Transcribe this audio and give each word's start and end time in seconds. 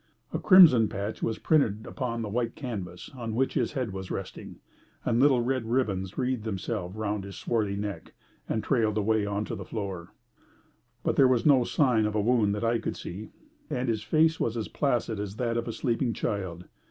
A 0.33 0.39
crimson 0.39 0.87
patch 0.89 1.21
was 1.21 1.37
printed 1.37 1.85
upon 1.85 2.23
the 2.23 2.27
white 2.29 2.55
canvas 2.55 3.11
on 3.15 3.35
which 3.35 3.53
his 3.53 3.73
head 3.73 3.93
was 3.93 4.09
resting, 4.09 4.55
and 5.05 5.19
little 5.19 5.41
red 5.43 5.65
ribbons 5.65 6.17
wreathed 6.17 6.43
themselves 6.43 6.95
round 6.95 7.23
his 7.23 7.35
swarthy 7.35 7.75
neck 7.75 8.13
and 8.49 8.63
trailed 8.63 8.97
away 8.97 9.27
on 9.27 9.45
to 9.45 9.53
the 9.53 9.63
floor, 9.63 10.11
but 11.03 11.17
there 11.17 11.27
was 11.27 11.45
no 11.45 11.63
sign 11.63 12.07
of 12.07 12.15
a 12.15 12.19
wound 12.19 12.55
that 12.55 12.63
I 12.63 12.79
could 12.79 12.97
see, 12.97 13.29
and 13.69 13.89
his 13.89 14.01
face 14.01 14.39
was 14.39 14.57
as 14.57 14.67
placid 14.69 15.19
as 15.19 15.35
that 15.35 15.55
of 15.55 15.67
a 15.67 15.71
sleeping 15.71 16.13
child. 16.13 16.65